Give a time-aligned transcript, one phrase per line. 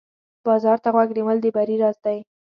[0.45, 2.17] بازار ته غوږ نیول د بری راز دی.